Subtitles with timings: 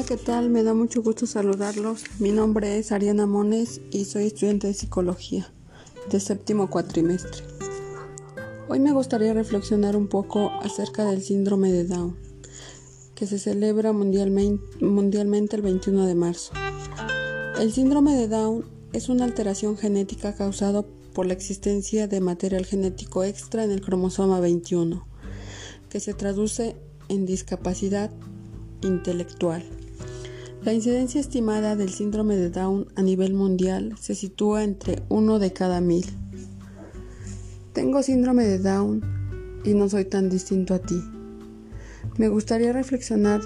[0.00, 0.48] ¿qué tal?
[0.48, 2.04] Me da mucho gusto saludarlos.
[2.18, 5.52] Mi nombre es Ariana Mones y soy estudiante de psicología
[6.10, 7.44] de séptimo cuatrimestre.
[8.68, 12.16] Hoy me gustaría reflexionar un poco acerca del síndrome de Down,
[13.14, 16.52] que se celebra mundialmente, el 21 de marzo.
[17.60, 18.64] El síndrome de Down
[18.94, 24.40] es una alteración genética causada por la existencia de material genético extra en el cromosoma
[24.40, 25.06] 21,
[25.90, 26.76] que se traduce
[27.08, 28.10] en discapacidad
[28.80, 29.81] intelectual.
[30.64, 35.52] La incidencia estimada del síndrome de Down a nivel mundial se sitúa entre uno de
[35.52, 36.06] cada mil.
[37.72, 39.02] Tengo síndrome de Down
[39.64, 41.02] y no soy tan distinto a ti.
[42.16, 43.40] Me gustaría reflexionar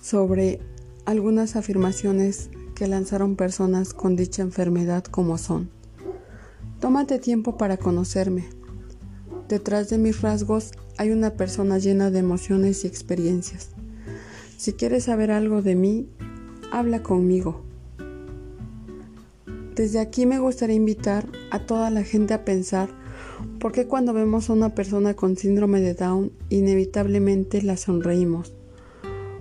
[0.00, 0.60] sobre
[1.04, 5.68] algunas afirmaciones que lanzaron personas con dicha enfermedad como son.
[6.78, 8.48] Tómate tiempo para conocerme.
[9.48, 13.70] Detrás de mis rasgos hay una persona llena de emociones y experiencias.
[14.58, 16.08] Si quieres saber algo de mí,
[16.72, 17.62] habla conmigo.
[19.76, 22.88] Desde aquí me gustaría invitar a toda la gente a pensar
[23.60, 28.52] por qué cuando vemos a una persona con síndrome de Down inevitablemente la sonreímos.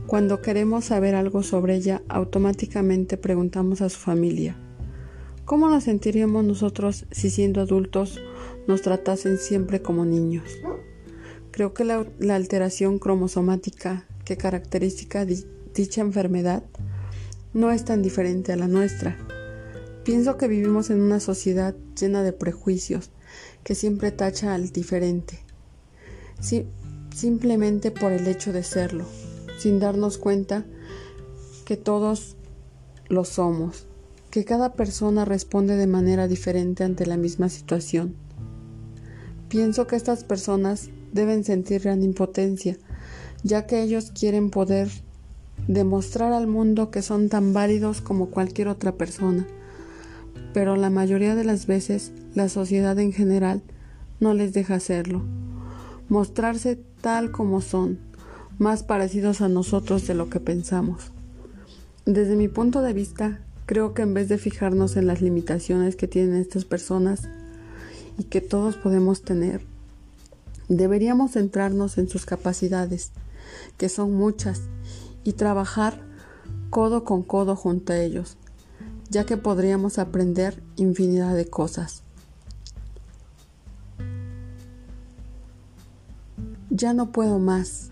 [0.05, 4.55] Cuando queremos saber algo sobre ella, automáticamente preguntamos a su familia.
[5.45, 8.21] ¿Cómo nos sentiríamos nosotros si siendo adultos
[8.67, 10.59] nos tratasen siempre como niños?
[11.49, 15.23] Creo que la, alteración cromosomática que caracteriza
[15.73, 16.61] dicha enfermedad
[17.53, 19.17] no es tan diferente a la nuestra.
[20.03, 23.09] Pienso que vivimos en una sociedad llena de prejuicios
[23.63, 25.39] que siempre tacha al diferente,
[27.15, 29.05] simplemente por el hecho de serlo,
[29.59, 30.65] sin darnos cuenta
[31.63, 32.35] que todos
[33.07, 33.85] lo somos,
[34.29, 38.13] que cada persona responde de manera diferente ante la misma situación.
[39.47, 42.77] Pienso que estas personas deben sentir gran impotencia,
[43.47, 44.89] ya que ellos quieren poder
[45.67, 49.47] demostrar al mundo que son tan válidos como cualquier otra persona.
[50.53, 53.63] Pero la mayoría de las veces la sociedad en general
[54.19, 55.23] no les deja hacerlo.
[56.09, 57.99] Mostrarse tal como son,
[58.59, 61.11] más parecidos a nosotros de lo que pensamos.
[62.05, 66.07] Desde mi punto de vista, creo que en vez de fijarnos en las limitaciones que
[66.07, 67.29] tienen estas personas
[68.17, 69.61] y que todos podemos tener,
[70.69, 73.11] Deberíamos centrarnos en sus capacidades,
[73.77, 74.61] que son muchas,
[75.23, 76.01] y trabajar
[76.69, 78.37] codo con codo junto a ellos,
[79.09, 82.03] ya que podríamos aprender infinidad de cosas.
[86.69, 87.91] Ya no puedo más.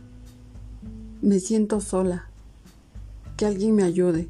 [1.21, 2.29] Me siento sola.
[3.35, 4.29] Que alguien me ayude.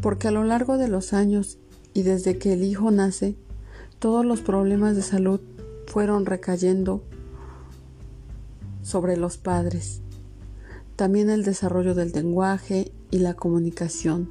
[0.00, 1.58] Porque a lo largo de los años
[1.92, 3.36] y desde que el hijo nace,
[3.98, 5.40] todos los problemas de salud
[5.86, 7.02] fueron recayendo
[8.90, 10.00] sobre los padres.
[10.96, 14.28] También el desarrollo del lenguaje y la comunicación,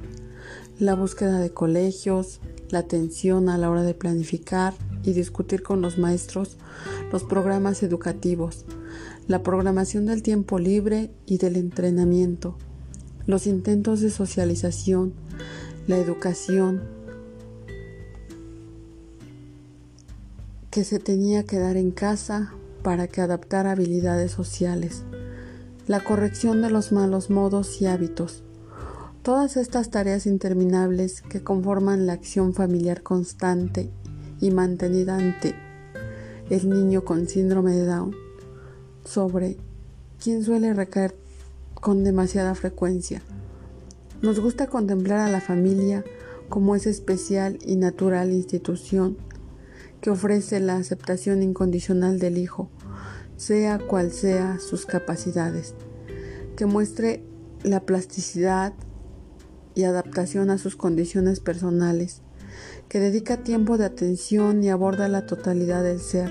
[0.78, 5.98] la búsqueda de colegios, la atención a la hora de planificar y discutir con los
[5.98, 6.58] maestros
[7.10, 8.66] los programas educativos,
[9.26, 12.56] la programación del tiempo libre y del entrenamiento,
[13.26, 15.14] los intentos de socialización,
[15.86, 16.82] la educación,
[20.70, 25.02] que se tenía que dar en casa para que adaptara habilidades sociales,
[25.86, 28.42] la corrección de los malos modos y hábitos.
[29.22, 33.90] Todas estas tareas interminables que conforman la acción familiar constante
[34.40, 35.54] y mantenida ante
[36.48, 38.16] el niño con síndrome de Down,
[39.04, 39.56] sobre
[40.22, 41.14] quien suele recaer
[41.74, 43.22] con demasiada frecuencia.
[44.22, 46.04] Nos gusta contemplar a la familia
[46.48, 49.16] como esa especial y natural institución
[50.00, 52.70] que ofrece la aceptación incondicional del Hijo,
[53.36, 55.74] sea cual sea sus capacidades,
[56.56, 57.24] que muestre
[57.62, 58.72] la plasticidad
[59.74, 62.22] y adaptación a sus condiciones personales,
[62.88, 66.30] que dedica tiempo de atención y aborda la totalidad del ser,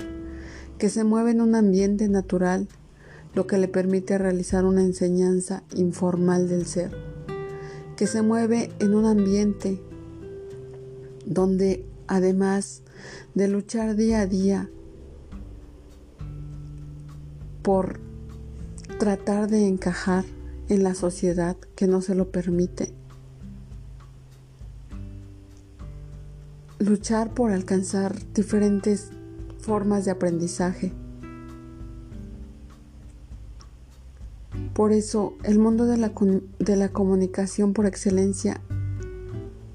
[0.78, 2.68] que se mueve en un ambiente natural,
[3.34, 6.90] lo que le permite realizar una enseñanza informal del ser,
[7.96, 9.80] que se mueve en un ambiente
[11.24, 12.82] donde además
[13.34, 14.70] de luchar día a día
[17.62, 18.00] por
[18.98, 20.24] tratar de encajar
[20.68, 22.92] en la sociedad que no se lo permite.
[26.78, 29.10] Luchar por alcanzar diferentes
[29.58, 30.92] formas de aprendizaje.
[34.74, 36.12] Por eso el mundo de la,
[36.58, 38.60] de la comunicación por excelencia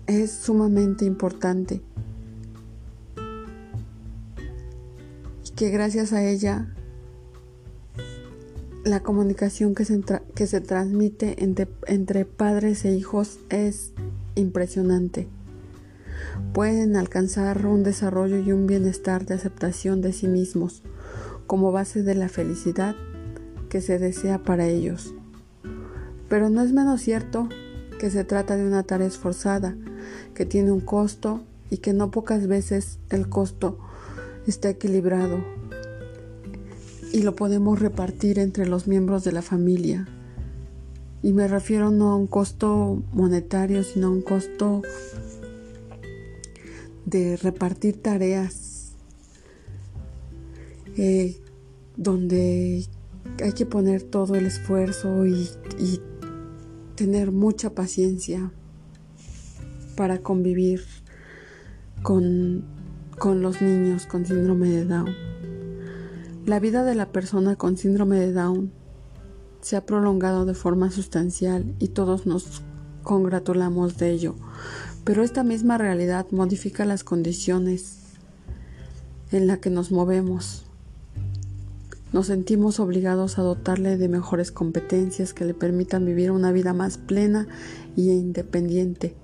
[0.07, 1.81] es sumamente importante.
[5.55, 6.67] Que gracias a ella
[8.83, 10.01] la comunicación que se,
[10.35, 13.93] que se transmite entre, entre padres e hijos es
[14.35, 15.27] impresionante.
[16.53, 20.83] Pueden alcanzar un desarrollo y un bienestar de aceptación de sí mismos
[21.47, 22.95] como base de la felicidad
[23.69, 25.13] que se desea para ellos.
[26.29, 27.49] Pero no es menos cierto
[27.99, 29.75] que se trata de una tarea esforzada,
[30.33, 33.79] que tiene un costo y que no pocas veces el costo
[34.47, 35.43] está equilibrado
[37.11, 40.07] y lo podemos repartir entre los miembros de la familia.
[41.21, 44.81] Y me refiero no a un costo monetario, sino a un costo
[47.05, 48.95] de repartir tareas
[50.97, 51.39] eh,
[51.95, 52.85] donde
[53.43, 55.49] hay que poner todo el esfuerzo y,
[55.79, 56.01] y
[56.95, 58.51] tener mucha paciencia
[59.95, 60.83] para convivir
[62.01, 62.74] con,
[63.17, 65.15] con los niños con síndrome de Down.
[66.45, 68.71] La vida de la persona con síndrome de Down
[69.61, 72.61] se ha prolongado de forma sustancial y todos nos
[73.03, 74.35] congratulamos de ello,
[75.03, 77.99] pero esta misma realidad modifica las condiciones
[79.31, 80.65] en las que nos movemos.
[82.13, 86.97] Nos sentimos obligados a dotarle de mejores competencias que le permitan vivir una vida más
[86.97, 87.47] plena
[87.97, 89.15] e independiente.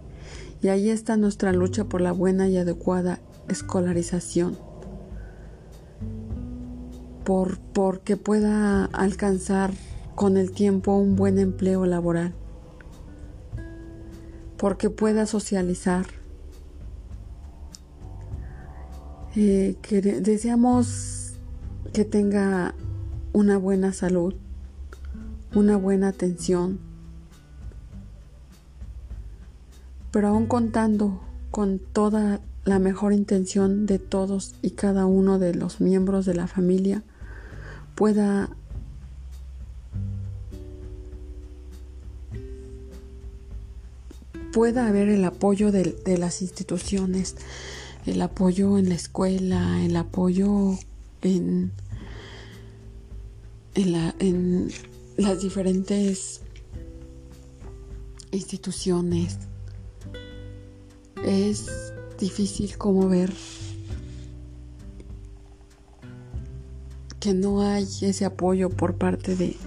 [0.61, 3.19] Y ahí está nuestra lucha por la buena y adecuada
[3.51, 4.57] escolarización.
[7.23, 9.71] Por, porque pueda alcanzar
[10.15, 12.33] con el tiempo un buen empleo laboral.
[14.57, 16.05] Porque pueda socializar.
[19.35, 21.35] Eh, que deseamos
[21.93, 22.75] que tenga
[23.33, 24.35] una buena salud,
[25.55, 26.79] una buena atención.
[30.11, 35.81] Pero aún contando con toda la mejor intención de todos y cada uno de los
[35.81, 37.03] miembros de la familia,
[37.95, 38.49] pueda
[44.51, 47.37] pueda haber el apoyo de, de, las instituciones,
[48.05, 50.77] el apoyo en la escuela, el apoyo
[51.21, 51.71] en,
[53.75, 54.71] en,
[55.17, 56.41] las diferentes
[58.31, 59.37] instituciones.
[61.23, 61.90] Es
[62.21, 63.33] difícil como ver
[67.19, 69.57] que no hay ese apoyo por parte de,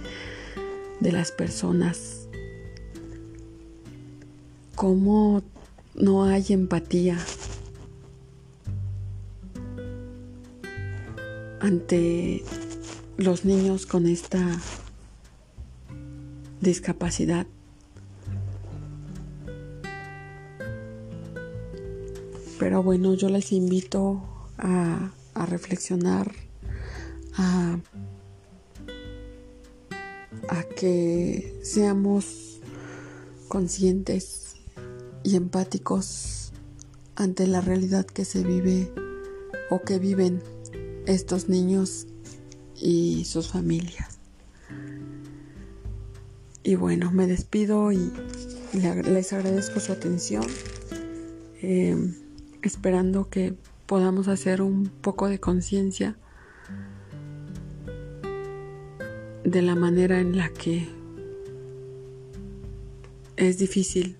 [0.99, 2.27] de las personas.
[4.75, 5.43] Como
[5.93, 7.17] no hay empatía
[11.59, 12.43] ante
[13.17, 14.59] los niños con esta
[16.61, 17.47] discapacidad.
[22.65, 24.23] Pero bueno, yo les invito
[24.57, 26.33] a, reflexionar,
[27.37, 27.77] a,
[30.75, 32.59] que seamos
[33.47, 34.55] conscientes
[35.21, 36.53] y empáticos
[37.13, 38.91] ante la realidad que se vive
[39.69, 40.41] o que viven
[41.05, 42.07] estos niños
[42.75, 44.17] y sus familias.
[46.63, 48.11] Y bueno, me despido y
[48.73, 50.47] les agradezco su atención,
[51.61, 52.24] em,
[52.65, 53.55] esperando que
[53.85, 56.17] podamos hacer un poco de conciencia
[59.43, 60.87] de la manera en la que
[63.37, 64.17] es difícil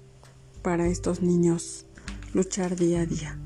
[0.62, 1.86] para estos niños
[2.34, 3.38] luchar día a día.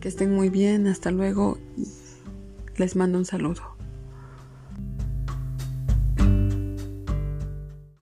[0.00, 1.58] Que estén muy bien, hasta luego.
[2.76, 3.77] Les mando un saludo.